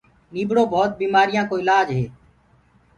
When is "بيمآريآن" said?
0.99-1.45